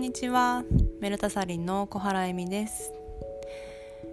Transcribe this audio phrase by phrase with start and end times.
[0.00, 0.64] んにちは。
[0.98, 2.90] メルタサリンの小原恵美です。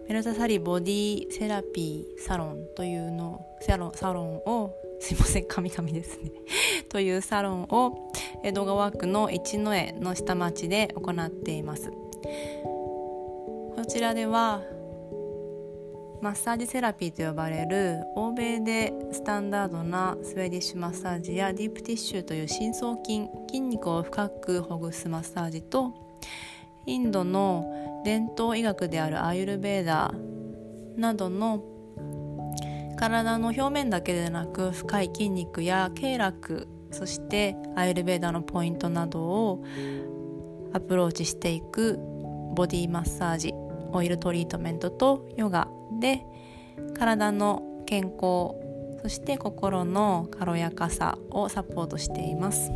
[0.10, 6.32] メルタサリボディセラピーサロンというのサロンサロンをすいません神々ですね。
[6.92, 8.12] というサロンを
[8.44, 11.90] 江戸川区の一之江の下町で行っています。
[11.90, 14.64] こちらでは
[16.22, 25.94] マッサージセラピーと呼ばれる欧米でスタンダードなスウェーディッシュマッサージやディープティッシュという深層筋筋肉を深くほぐすマッサージと
[26.88, 31.64] インドの伝統医学であるアーユルベーダーなどの
[32.98, 39.64] 体の表面だけでなく深い筋肉や経絡そしてアーユルベーダーのポイントなどを
[40.74, 42.00] アプローチしていく
[42.56, 43.67] ボディマッサージ。
[43.98, 45.68] オイルトリートメントとヨガ
[46.00, 46.22] で
[46.98, 48.56] 体の健康
[49.02, 52.72] そして心の軽やかさをサポートしています。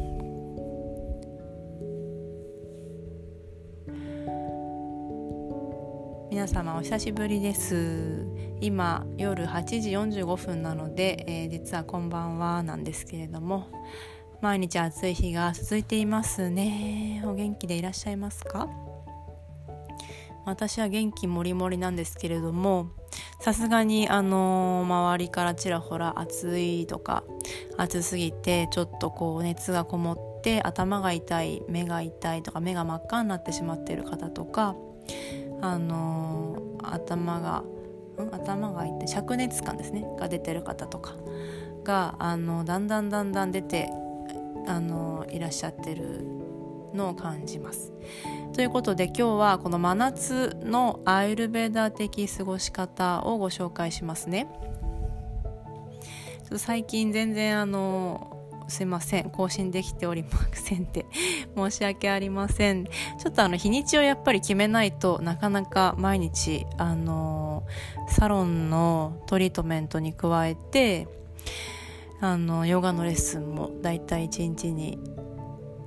[6.32, 8.26] 皆様お久しぶりです。
[8.62, 13.68] 今夜8時45分なので、えー、実はこんばんはなんですけれども
[14.42, 17.22] 毎日暑い日が続いていますね。
[17.26, 18.91] お元気でいらっしゃいますか？
[20.46, 22.90] 私は元気もりもりなんですけれども
[23.40, 27.24] さすがにあの、周りからちらほら暑いとか
[27.78, 34.76] 暑すぎてちょっとこう熱がこもって頭が痛い目が痛いとか目が真っ赤になってしまっている方とか
[35.62, 37.64] あの、頭が
[38.32, 41.16] 頭が痛い灼熱感ですねが出てる方とか
[41.84, 43.90] があのだんだんだんだん出て
[44.68, 46.26] あのいらっしゃってる
[46.94, 47.94] のを感じます。
[48.54, 54.48] ということで今日はこの真夏のアイルベーダー的過ごし方をご紹介しますね。
[56.40, 61.06] ちょっと最近全然あのすいません更新できておりませんって
[61.56, 67.64] 申し訳ありませんちょっとあの日にちをやっぱり決めないとなかなか毎日あの
[68.08, 71.08] サロンのトリートメントに加えて
[72.22, 75.00] あのヨガのレッスンもだいたい1日に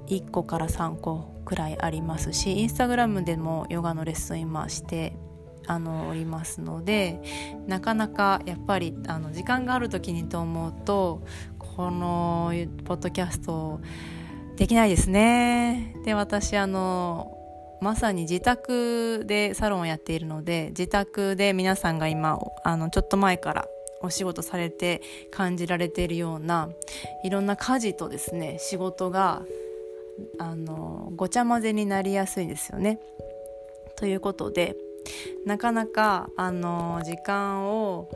[0.08, 5.14] 1個から3個くらいありますしインスタグラムでもヨガのレッスン今して
[5.66, 7.20] あのおりますので
[7.66, 11.22] なかなかやっぱりあの時間がある時にと思うと
[11.58, 12.52] この
[12.84, 13.80] ポッドキャスト
[14.56, 15.96] できないですね。
[16.04, 17.36] で私あの
[17.80, 23.66] まさに自宅でサロンをやっているので自宅で皆さんが今あのちょっと前から
[24.00, 26.68] お仕事されて感じられているような
[27.24, 29.42] いろんな家事とですね仕事が
[30.38, 33.00] あのごちゃ混ぜになりやすいですよね。
[33.96, 34.76] ということで
[35.44, 38.08] なかなかあの時間を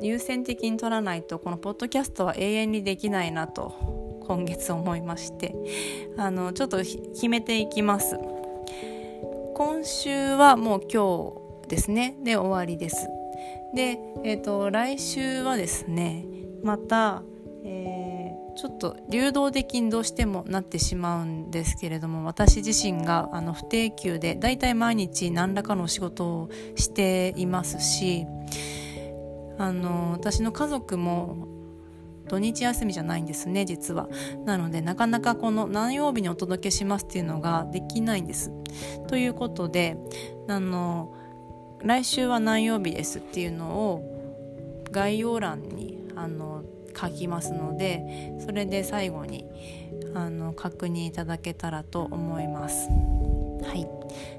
[0.00, 5.54] 優先的に取らないとこのポッドキャストは永遠にできないなと今月思いまして
[6.16, 8.18] あのちょっと決めていきます。
[9.54, 11.32] 今週はもう今
[11.64, 13.08] 日ですねで終わりです。
[13.74, 16.24] で、えーと、来週はですね
[16.62, 17.22] また、
[17.64, 18.07] えー
[18.58, 28.26] ちょっと流動的にどうしてもなってしまうんですけれども私自身があの不定休でだいたい毎日何らかのお仕事をしていますし
[29.58, 31.46] あの私の家族も
[32.26, 34.08] 土日休みじゃないんですね実は。
[34.44, 38.50] なのでなかなかこの何曜日にお届けしますっていうのができないんです。
[39.06, 39.96] ということで
[40.48, 41.14] あの
[41.84, 44.02] 来週は何曜日ですっていうのを
[44.90, 46.57] 概要欄にあの
[46.96, 49.46] 書きますのでそれで最後に
[50.14, 52.88] あの確認いただけたらと思います。
[53.62, 53.86] はい、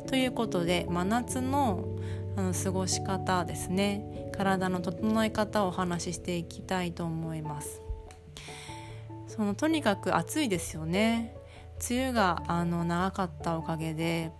[0.08, 1.86] ということで真夏の
[2.36, 7.82] あの過ごし方ですね体の整え方をお話ししていきたいと思います。
[9.28, 11.36] そのとにかく暑いですよね
[11.90, 14.32] 梅雨があの長かったおかげで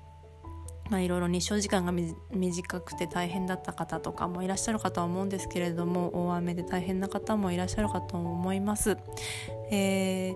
[0.90, 1.94] まあ、いろいろ日照時間が
[2.32, 8.98] 短くて大変だった方とかもいらっしゃるかとは思うんですけれども大雨で大変な方もいらっしゃるかと思います。
[9.72, 10.34] え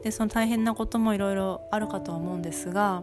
[0.00, 3.02] ー、でその大変なこともいろいろあるかとは思うんですが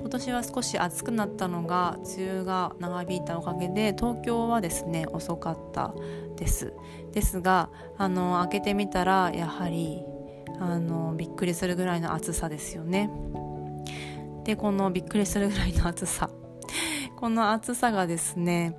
[0.00, 5.94] 今年は少し暑くなったのが梅雨が長引いたおかげで東京はですね遅かった
[6.36, 6.72] です
[7.12, 10.04] ですがあの開けてみたらやはり
[10.60, 13.10] あのびっくりするぐらいの暑さですよね。
[14.46, 16.30] でこのびっくりするぐらいの暑さ。
[17.18, 18.76] この暑さがですね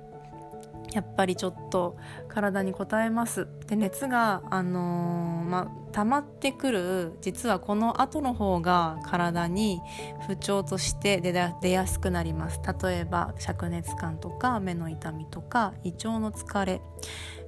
[0.92, 1.98] やっぱりちょっと
[2.28, 3.46] 体に応えます。
[3.66, 9.82] で熱があのー、ま溜まってくる実はこの後の方が体に
[10.26, 12.60] 不調として出やすくなります。
[12.82, 16.80] 例えば灼熱感とか目の痛みとか胃腸の疲れ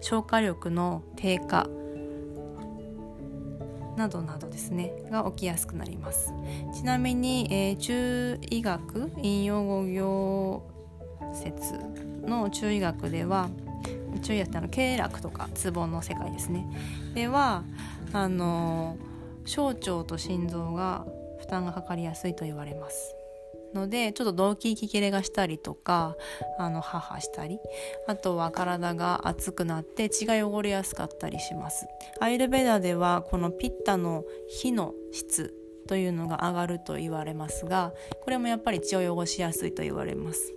[0.02, 1.66] 消化力の低下
[4.00, 6.32] などなどですねが起きやすくなります。
[6.74, 10.62] ちなみに、えー、中医学引用語行
[11.34, 11.74] 説
[12.26, 13.50] の中医学では
[14.22, 16.66] 中医学ってあの経絡とかツボの世界ですね。
[17.14, 17.62] では
[18.14, 18.96] あの
[19.44, 21.04] 小腸と心臓が
[21.38, 23.19] 負担がかかりやすいと言われます。
[23.74, 26.16] のでちょっと動悸息切れがしたりとか
[26.58, 27.58] あの母したり
[28.06, 31.86] あとは体が熱くなって血が汚れやすかったりします
[32.20, 35.54] アイルベダではこのピッタの火の質
[35.86, 40.54] というのが上がると言われますがこれもやっぱり血を汚しやすいと言われます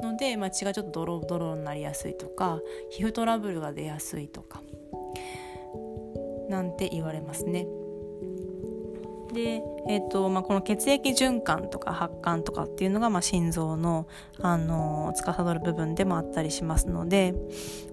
[0.00, 2.60] ので、まあ、血がちょっとドロドロになりやすいとか
[2.90, 4.62] 皮膚トラブルが出やすいとか
[6.48, 7.66] なんて言われますね。
[9.32, 14.06] で、えーとまあ、この血液循環とか発汗とかっていうのが、まあ、心臓の、
[14.42, 17.34] あの司る部分でもあったりしますので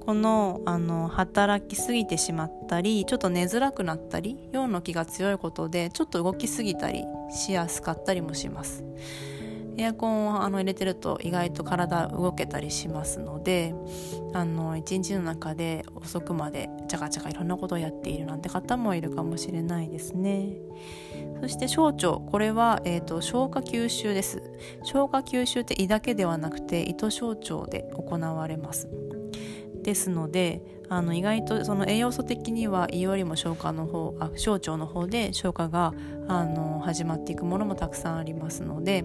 [0.06, 8.84] このあの働きすぎてしまったりちょっと寝づらくなったり陽の気が強いことでちょっと動きすぎたりしやすかったりもします。
[9.80, 13.75] エアコンをあの入れてると意外と体動けたりしますので
[14.34, 20.50] あの一日の中で遅くまでチャカチャカいろんなことをやっているなんて方もいるかもしれないですね
[21.42, 24.42] そして小腸これは、えーと、消化吸収です
[24.84, 28.89] 消化吸収って胃だけではなくて胃と小腸で行われます
[29.84, 35.94] ですのであの意外とその栄養素的には胃よりも消化の方あ小腸の方で消化が
[36.28, 39.04] あの始まっていくものもたくさんありますので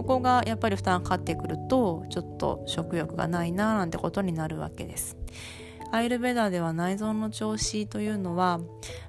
[0.00, 5.16] ここがやっぱり負担かかってくるとちょっと食欲がないななんてことになるわけです。
[5.92, 8.60] アイルベダでは内臓の調子というのは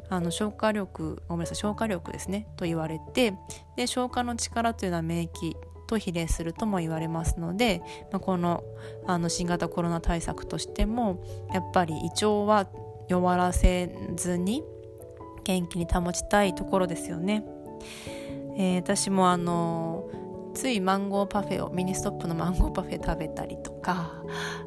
[0.09, 3.33] あの消化力ごめんなさい消化力ですねと言われて
[3.75, 5.55] で消化の力というのは免疫
[5.87, 7.81] と比例するとも言われますので、
[8.11, 8.63] まあ、この
[9.05, 11.23] あの新型コロナ対策としても
[11.53, 12.67] やっぱり胃腸は
[13.09, 14.63] 弱らせずに
[15.43, 17.43] 元気に保ちたいところですよね。
[18.57, 20.09] えー、私もあの
[20.53, 24.23] ついマンゴーパフェをミニストップのマンゴーパフェ食べたりとか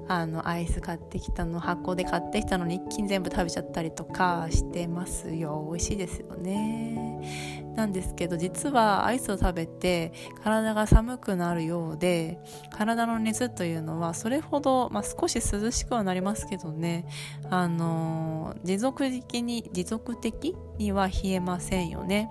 [0.09, 5.67] あのアイス買ってきたの箱で買ってきたのに一気に全部食べちゃったりとかしてますよ。
[5.71, 7.65] 美味しいですよね。
[7.75, 12.39] なんですけど実はアイスを食べて体が寒くなるようで
[12.71, 17.07] 体の熱というのはそれほど、まあ、少し涼しくはなりますけどね。
[17.51, 22.31] あの持続的に持続的には冷えませんよね。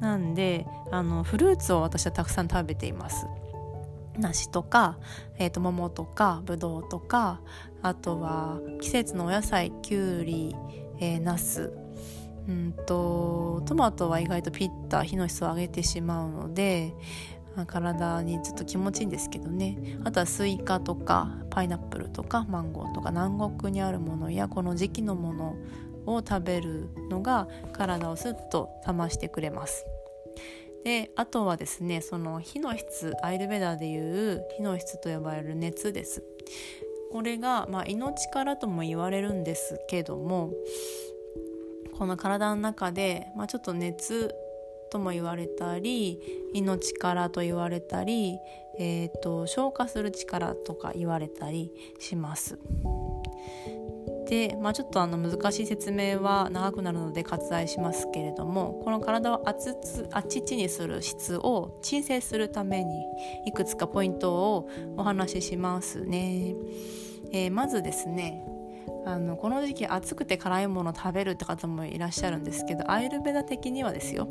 [0.00, 3.26] なんであのフルーツを私はたくさん食べています。
[4.18, 4.98] 梨とか、
[5.38, 7.40] えーと、桃とかぶどうとか
[7.82, 10.56] あとは季節のお野菜きゅうり、
[10.98, 11.72] えー、ナス。
[12.48, 16.94] うんとトマトは意外とピッタ火の質を上げてしまうので
[17.66, 19.98] 体にずっと気持ちいいんですけどね。
[20.04, 25.56] あとはスイカとかパイナップルとかマンゴーとか南国にあるものやこの時期のもの
[26.14, 29.86] を食べるのが体をスッと冷ましてくれます。
[30.84, 36.22] であとはですねその火の質アイルベダーでいう火の質と呼ばれる熱です
[37.10, 40.52] これが、まあ、命からとも言われるんですけども
[41.98, 44.34] この体の中で、まあ、ちょっと熱
[44.90, 46.20] とも言われたり
[46.54, 48.38] 命からと言われたり、
[48.78, 52.58] えーと消化する力とか言われたりします。
[54.28, 59.74] で、まあ、ちょっとあの難しい説明は長くなるので割愛しますけれどもこの体を熱
[60.12, 63.06] あっちちにする質を鎮静するために
[63.46, 66.54] いくつかポイントをお話ししますね。
[67.32, 68.44] えー、まずですね
[69.04, 74.28] あのこの時期暑くて辛いものを食べるって方もいらっしゃるんですけどアイルベダ的にはですよ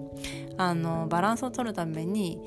[0.58, 2.40] あのバランスを取るために、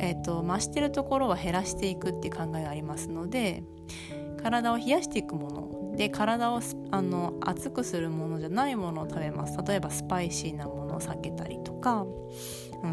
[0.00, 3.64] えーと増してるところは減らしていくっていう考えがありますので
[4.42, 6.60] 体を冷やしていくもので体を
[6.90, 9.56] あの熱くするものじゃないものを食べます。
[9.66, 12.06] 例えばスパイシーなものを避けたりとか、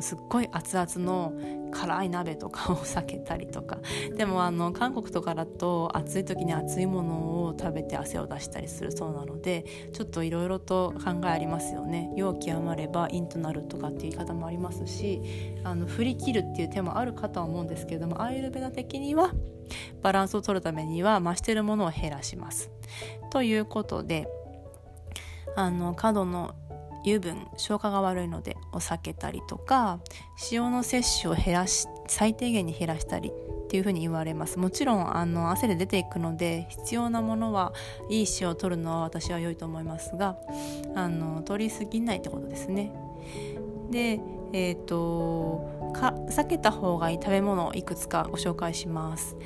[0.02, 1.34] すっごい熱々の
[1.72, 3.80] 辛い鍋とかを避けたりとか。
[4.16, 15.22] でもあの韓国とかだと暑い時に熱いものを食べて汗を出したりするそうなのでちょっといろいろと考えありますよね容器余れば陰となるとかっていう言い方もありますし
[15.64, 19.32] あの振り切るっていう手もあるかとは思うんですけれどもアイルベダ的には
[20.02, 22.72] バランスを取るためには増してるものを減らします。
[23.30, 24.28] ということで
[25.56, 26.56] あの過度の
[27.04, 30.00] 油分消化が悪いのでお避けたりとか
[30.52, 34.60] 塩の摂取を減らして最低限に減らしたりっていうふうに言われます。
[34.60, 37.74] もちろんあの汗で出ていくので必要なものは
[38.10, 40.38] いい塩を取るのは私は良いと思いますが
[40.94, 42.92] あの取りすぎないってことですね。
[43.90, 44.20] で
[44.52, 49.38] えっ、ー、とか避けた方がいい食べ物をいくつかご紹介します。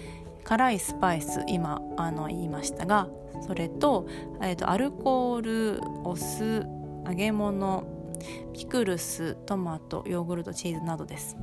[0.43, 3.07] 辛いスパイス今あの言いましたが
[3.45, 4.07] それと,、
[4.41, 6.65] えーと、アルコールお酢
[7.05, 7.94] 揚げ物
[8.53, 11.37] ピクルストマトヨーグルトチーズなどです。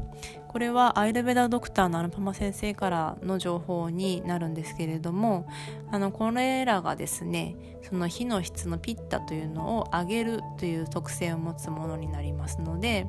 [0.49, 5.49] これはアイルベダドクターのアルパマ先生からの情報になるんですけれども
[5.91, 13.07] あのこれらがですねその火の質のピッタというのを上げるという特性を持つものになりますので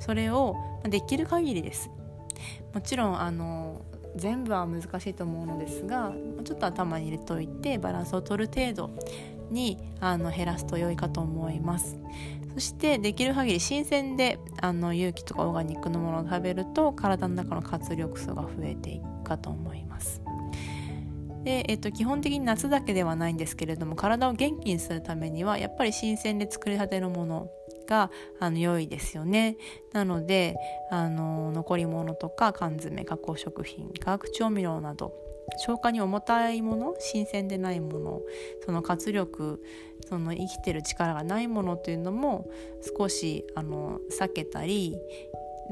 [0.00, 1.90] それをできる限りです。
[2.72, 3.82] もちろんあの
[4.16, 6.12] 全部は難しいと思うのですが
[6.44, 8.90] ちょっと頭に入れておいてバランスを取る程度
[9.50, 11.96] にあの減らすと良いかと思います。
[12.56, 20.22] そしてできる限り新鮮であの有機とかオーガニックのものを食べると体の中の活力素が増えていくかと思います。
[21.44, 27.50] で、えっと、基本的に夏だけではないんですけれども体を元気にするためにはやっぱり新鮮で作りたてのもの
[27.86, 28.10] が
[28.40, 29.58] あの良いですよね。
[29.92, 30.56] なので
[30.90, 35.12] あの残り物とか缶詰加工食品化学調味料など
[35.58, 38.20] 消化に重たいもの新鮮でないもの
[38.64, 39.62] その活力
[40.08, 42.48] その生きてる力がないものというのも
[42.96, 44.96] 少しあの避けたり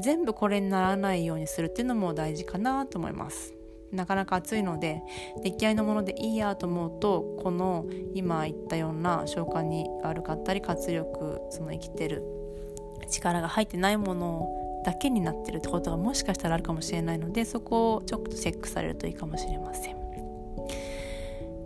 [0.00, 3.54] 全部これにならないようにするっていうのも大事かなと思います。
[3.92, 5.02] なかなか暑いので
[5.44, 12.24] 出来合いのものでいいやと思うとこの今言ったような消化に悪かったり活力その生きてる
[13.08, 19.96] 力が入ってないものをだけになってるってことがもしかしたらあるかもしれないのでそこをちょっとチェックされるといいかもしれません。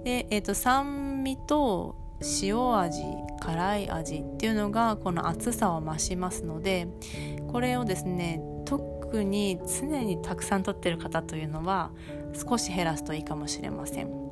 [0.04, 1.96] で、えーと、酸味と
[2.42, 3.02] 塩味
[3.40, 6.88] 辛い味っていうのがこの熱さを増しますので
[7.48, 11.90] これをですね特に常にたくさん取ってる方というのは
[12.34, 14.28] 少し減らすといいかもしれません。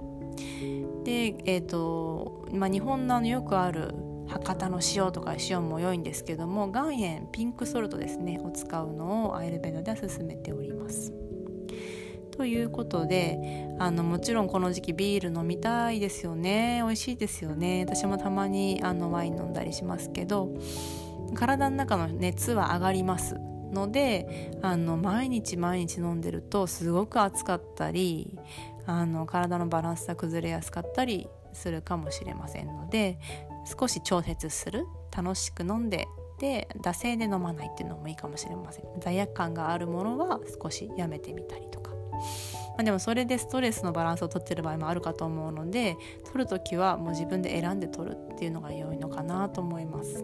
[1.05, 3.95] で、えーとまあ、日本のよくある
[4.28, 11.12] 博多の塩とか塩も良いんですけども岩塩ピンクソルトですねを使うのをアイルベドでは勧めております。
[12.37, 20.54] ということであのもちろんこの時期ビール飲みたいですよね美味しいですよね私もたまにあのワイン飲んだりしますけど
[21.35, 23.37] 体の中の熱は上がります
[23.73, 28.38] のであの毎日毎日飲んでるとすごく暑かったり
[28.87, 33.18] あの体のバランスが崩れやすかったりするかもしれませんので
[33.66, 36.06] 少し調節する楽しく飲んで
[36.38, 38.85] で惰性で飲まないっていうのもいいかもしれません。
[39.00, 41.96] 罪悪感があるものは少しやめてみたりとか、ま
[42.80, 45.96] あ、でもそれでストレスのバランスをとってる場合もあるかと思うので
[46.26, 50.23] 取る時はもう自分で選んで取るっていうのが良いのかなと思います。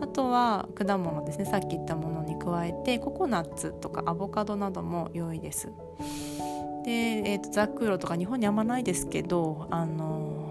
[0.00, 1.44] あとは果物ですね。
[1.44, 5.72] さっき言ったものに加えてココナッツとかアボカドなども良いです。
[6.84, 10.41] で、えーと、ザクロとか日本にあんまないですけどあの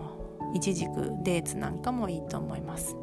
[0.54, 2.96] イチジクデーツなんかもいいと思います。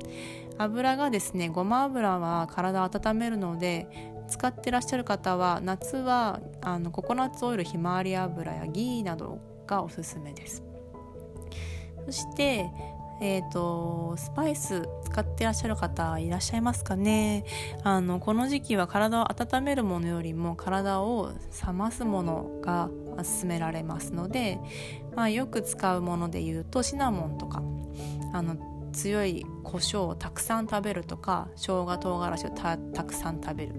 [0.58, 3.86] 油がですねごま油は体温めるので
[4.28, 10.62] 使ってらっしゃる方は夏はあのココナッツオイルひまわり油やギーなどがおすすめです。
[12.06, 12.70] そして
[13.20, 17.44] えーと、スパイス使ってらっしゃる方いらっしゃいますかね。
[17.82, 21.32] あのこの時期は体を温めるものよりも体を
[21.66, 24.60] 冷ますものが勧められますので、
[25.18, 27.60] まあ、よく使うものでいうとシナモンとか
[28.32, 28.56] あの
[28.92, 33.72] 強い胡椒をたくさん食べるとか生姜唐辛子をたくさん食べる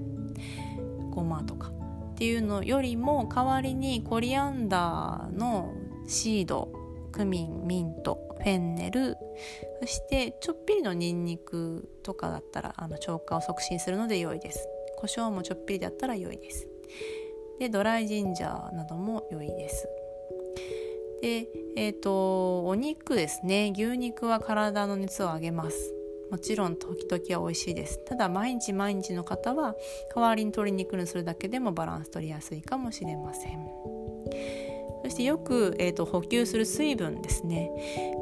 [1.11, 5.73] ごまとかっていうのよりも代わりにコリアンダーの
[6.09, 6.73] シード
[7.13, 9.15] クミンミントフェンネル
[9.79, 14.67] そしてちょっぴりのニンニクとかだったらあの腸化を促進するので良いです。
[14.97, 16.67] 胡椒もちょっぴりだったら良いです。
[17.59, 19.87] でドライジンジャーなども良いです。
[21.21, 23.71] でえっ、ー、とお肉ですね。
[23.73, 25.93] 牛肉は体の熱を上げます。
[26.31, 28.03] もちろん時々は美味しいです。
[28.05, 29.75] ただ毎日毎日の方は
[30.15, 33.98] 代わりに鶏肉にするだけでもバランス取りやすいかもしれません。
[35.09, 37.71] そしてよく、えーと、補給する水分ですね。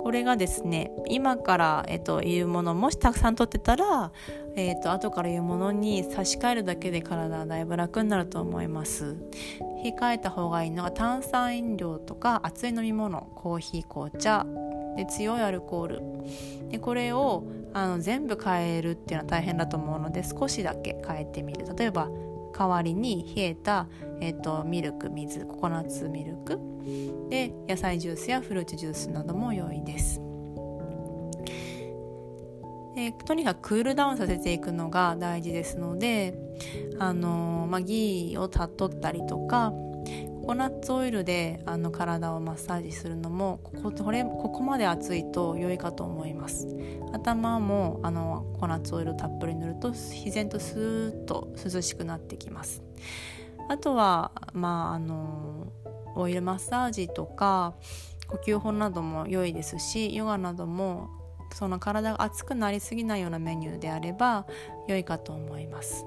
[0.03, 4.13] これがですね今から、えーと、言うものもしたくさん取ってたら、
[4.55, 9.17] えーと、後から言うものに差し替えるだけで体はだいぶ楽になると思います。
[9.83, 14.45] 控えた方がいいのが炭酸飲料とか熱い飲み物コーヒー紅茶
[14.95, 16.01] で強いアルコール。
[16.69, 21.65] でこれをあの全部変えるっていうのは大変だと思うので少しだけ変えてみる。
[21.75, 22.09] 例えば
[22.57, 23.87] 代わりに冷えた、
[24.19, 26.59] えーと、ミルク水ココナッツミルク
[27.29, 30.21] で野菜ジュースやフルーツジュースなども良いです。
[32.97, 36.33] えとにかくクールダウンさせていくのが大事ですので、
[36.97, 39.71] あのー、まあ、ギーをたっとったりとか
[40.47, 46.69] ココナッツオイルであの体をマッサージするのもこここれここまで熱いと良いかと思います
[47.11, 52.81] 頭もあのココナッツオイルをたっぷり塗ると自然とスーッと涼しくなってきます
[53.67, 55.67] あとはまああの
[56.15, 57.75] オイルマッサージとか
[58.27, 61.09] 呼吸法なども良いですしヨガなども
[61.51, 64.47] その体が熱くなりすぎないようなメニューであれば
[64.87, 66.05] 良いかと思います。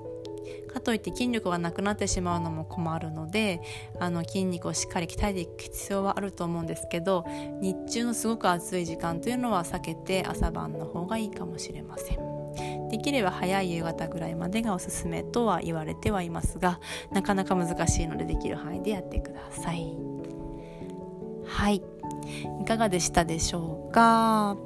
[0.72, 3.60] かといって筋力がなくなってしまうのも困るので
[3.98, 7.24] あの筋肉をしっかり鍛えていく必要はあると思うんですけど
[7.60, 12.88] 日中のすごく暑い時間というのは避けて朝晩の方がいいかもしれません。
[12.90, 16.80] できれば早い夕方ぐらいまでがおすすめとは言われてはいますが
[17.12, 19.96] なかなか難しいのでできる範囲でやってください。
[21.46, 21.82] はい。
[22.60, 24.56] いかがでしたでしょうか？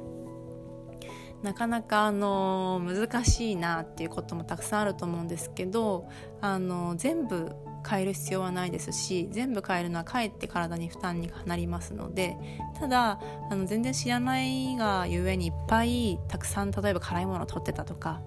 [1.45, 6.09] なかなかあの難しいなっていうこともたくさんあると思うんですけど
[6.41, 7.55] あの全部
[7.87, 12.37] 変える必要はないですし全部変えるのはかえって体に負担になりますので
[12.79, 18.21] ただあの全然知らないがゆえにいっぱいたくさん例えば辛いものを取ってたとか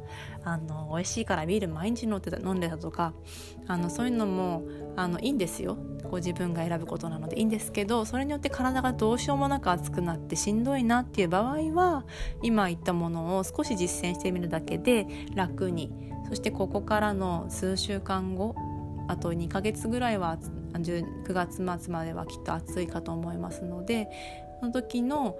[0.44, 3.12] あの美味しいからビール毎日飲んでた飲んでたとか
[3.66, 4.62] あのそういうのも
[4.96, 5.76] あのいいんですよ。
[6.10, 7.38] ご自分が選ぶことなので。
[7.38, 12.04] いいんですけどそれによって体がどうしようもなく熱くなってしんどいなっていう場合は
[12.42, 15.92] 今言ったものを少し実践してみるだけで楽に
[16.28, 18.54] そしてここからの数週間後
[19.08, 20.38] あと2ヶ月ぐらいは
[20.74, 24.08] 9月末まではきっと暑いかと思いますので
[24.60, 25.36] その時の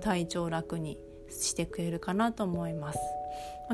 [0.00, 0.98] 体調楽に
[1.28, 2.98] してくれるかなと思います。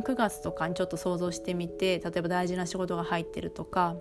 [0.03, 3.95] 9月とかにちょっと想像してみて例えば大事な仕事が入ってるとか、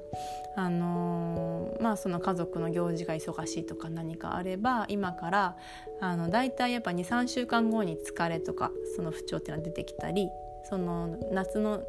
[0.56, 5.56] あのー、まあ、その家族の行事が忙しいとか何かあれば今から
[6.02, 10.30] あの大体やっぱ23週間後に疲れとかその不調っていうのは出てきたり
[10.64, 11.84] その夏の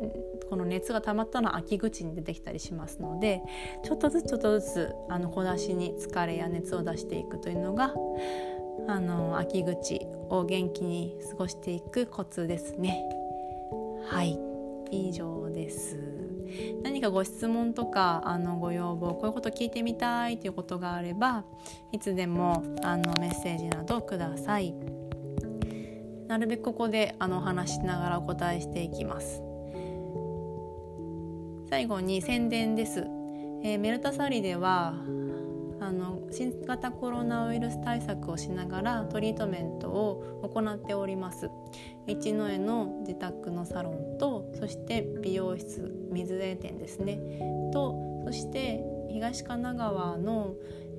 [0.51, 3.43] この熱が溜まったのは秋口に出てきたりしますので
[3.85, 7.95] ちょっとずつちょっとずつあの小出しに疲れや熱を出していくというのが
[8.89, 13.05] あの秋口を元気に過ごしていくコツですね。
[14.07, 14.39] はい
[14.91, 15.97] 以上です
[16.83, 21.45] 何かご質問とかあのご要望こういうこと聞いてみたいということがあれば
[21.91, 24.75] いつでもあのメッセージなどください。
[26.29, 29.43] なるべくここであのお話しながらお答えしていきます。
[31.69, 33.01] 最後に宣伝です、
[33.65, 34.95] えー、メルタサリでは
[35.81, 41.51] あの新型コロナウイルス対策をしながらトリートメントを行っております。
[42.07, 47.19] 一之江の自宅のサロンとそして美容室水江店ですね。
[47.73, 50.55] とそして東神奈川の、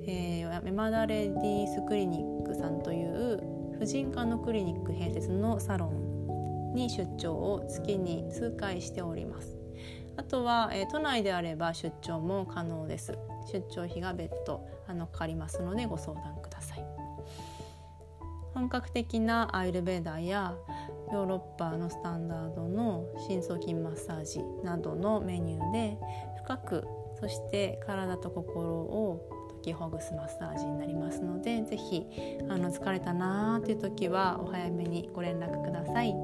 [0.06, 9.56] えー、メマダレディースクリニックさんという婦人科のクリニック併設のサロンに出張を月に数回しております。
[10.16, 13.18] あとは、えー、都内であれば出張も可能です。
[13.52, 16.84] 出張費が別途あのかかりますのでご相談ください。
[18.54, 20.54] 本格的なアイルベーダーや
[21.12, 25.98] ヨーロッパのスタンダードの深層筋マッサージなどのメニューで
[26.42, 26.88] 深く
[27.20, 29.20] そして体と心を
[29.66, 32.06] きほぐすマッサージになりますので是非
[32.48, 36.14] あの疲れたなーっていう時はお早めにご連絡ください。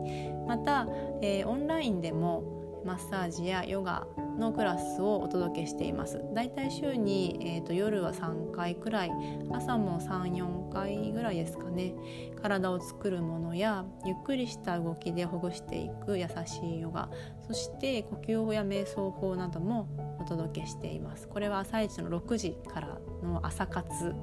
[0.46, 0.86] また、
[1.20, 2.44] えー、オンラインでも
[2.84, 4.06] マッサージやヨガ
[4.38, 6.20] のクラスをお届けしています。
[6.34, 9.12] だいたい週に、えーと、夜は3回くらい
[9.50, 11.94] 朝も34回ぐらいですかね。
[12.40, 17.08] 体を作るものやゆっくりした動きでほぐしていく優しいヨガ
[17.46, 19.88] そして呼吸法や瞑想法なども
[20.20, 21.28] お届けしています。
[21.28, 24.14] これは朝一の6時からの朝活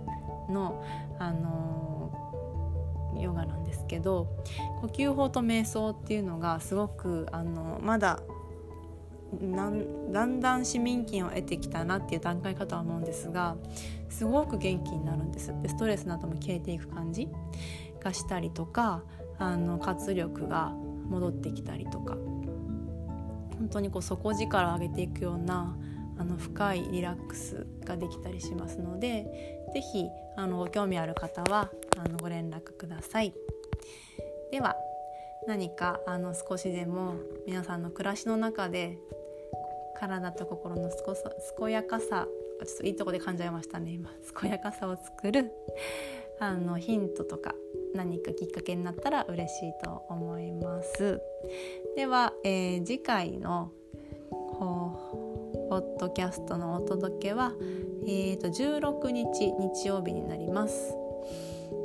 [0.49, 0.83] の
[1.19, 4.27] あのー、ヨガなんですけど
[4.81, 8.19] 呼吸法と瞑想っていうのがすごくあのまだ
[9.31, 13.55] だんだん市民権を得てきたなっていう段階かとは思うんですが
[14.09, 17.27] すごく元気になるんですでストレスなども消えていく感じ
[18.03, 19.03] がしたりとか
[19.37, 20.73] あの活力が
[21.09, 22.15] 戻ってきたりとか
[23.57, 25.77] 本当にこう底力を上げていくような
[26.17, 30.09] あの深いリラックスができたりしますので是非
[30.51, 33.33] ご興味ある方はあのご連絡ください。
[34.51, 34.75] では
[35.47, 37.15] 何かあの少しでも
[37.45, 38.97] 皆さんの暮らしの中で
[39.99, 40.89] 体と心の
[41.57, 42.27] 健やかさ
[42.65, 44.09] ちょっといいとこで噛んじゃいましたね今。
[44.39, 45.51] 健やかさを作る
[46.39, 47.53] あのヒントとか
[47.93, 51.21] 何かきっかけになったら嬉しいと思います。
[51.95, 53.71] では、えー、次回の
[55.69, 57.53] ポッドキャストのお届けは、
[58.05, 60.93] えーと、と16日日曜日になります。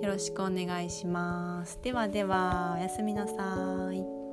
[0.02, 1.78] よろしくお願いします。
[1.82, 4.23] ではではおやすみなさい。